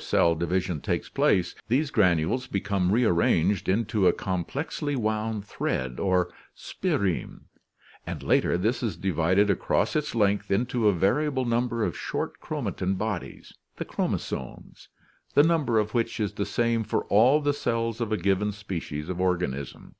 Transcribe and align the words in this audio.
Just 0.00 0.08
before 0.12 0.18
cell 0.18 0.34
division 0.34 0.80
takes 0.80 1.10
place, 1.10 1.54
these 1.68 1.90
granules 1.90 2.46
become 2.46 2.90
re 2.90 3.04
arranged 3.04 3.68
into 3.68 4.06
a 4.06 4.14
complexly 4.14 4.96
wound 4.96 5.44
thread 5.44 6.00
or 6.00 6.32
spireme, 6.56 7.42
and 8.06 8.22
later 8.22 8.56
this 8.56 8.82
is 8.82 8.96
divided 8.96 9.50
across 9.50 9.94
its 9.94 10.14
length 10.14 10.50
into 10.50 10.88
a 10.88 10.94
variable 10.94 11.44
number 11.44 11.84
of 11.84 11.98
short 11.98 12.40
chromatin 12.40 12.94
bodies, 12.94 13.52
the 13.76 13.84
chromosomes, 13.84 14.88
the 15.34 15.42
number 15.42 15.78
of 15.78 15.92
which 15.92 16.18
is 16.18 16.32
the 16.32 16.46
same 16.46 16.82
for 16.82 17.04
all 17.08 17.38
the 17.42 17.52
cells 17.52 18.00
of 18.00 18.10
a 18.10 18.16
given 18.16 18.52
species 18.52 19.10
of 19.10 19.20
organism. 19.20 19.96